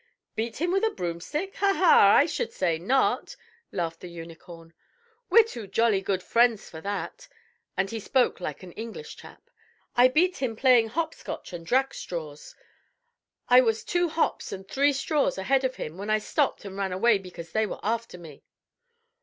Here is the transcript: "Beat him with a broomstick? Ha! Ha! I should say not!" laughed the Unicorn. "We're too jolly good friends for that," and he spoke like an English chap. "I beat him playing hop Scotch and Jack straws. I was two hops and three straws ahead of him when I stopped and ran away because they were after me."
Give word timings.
"Beat 0.35 0.57
him 0.59 0.71
with 0.71 0.83
a 0.83 0.89
broomstick? 0.89 1.57
Ha! 1.57 1.73
Ha! 1.73 2.15
I 2.17 2.25
should 2.25 2.51
say 2.51 2.79
not!" 2.79 3.35
laughed 3.71 3.99
the 3.99 4.07
Unicorn. 4.09 4.73
"We're 5.29 5.43
too 5.43 5.67
jolly 5.67 6.01
good 6.01 6.23
friends 6.23 6.67
for 6.67 6.81
that," 6.81 7.27
and 7.77 7.87
he 7.91 7.99
spoke 7.99 8.39
like 8.39 8.63
an 8.63 8.71
English 8.71 9.15
chap. 9.17 9.47
"I 9.95 10.07
beat 10.07 10.37
him 10.37 10.55
playing 10.55 10.87
hop 10.87 11.13
Scotch 11.13 11.53
and 11.53 11.67
Jack 11.67 11.93
straws. 11.93 12.55
I 13.47 13.61
was 13.61 13.83
two 13.83 14.09
hops 14.09 14.51
and 14.51 14.67
three 14.67 14.91
straws 14.91 15.37
ahead 15.37 15.63
of 15.63 15.75
him 15.75 15.99
when 15.99 16.09
I 16.09 16.17
stopped 16.17 16.65
and 16.65 16.75
ran 16.75 16.91
away 16.91 17.19
because 17.19 17.51
they 17.51 17.67
were 17.67 17.79
after 17.83 18.17
me." 18.17 18.43